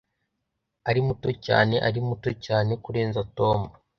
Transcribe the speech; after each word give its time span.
Ari 0.89 0.99
muto 1.07 1.29
cyane 1.45 1.75
Ari 1.87 1.99
muto 2.07 2.29
cyane 2.45 2.71
kurenza 2.83 3.19
Tom 3.37 3.59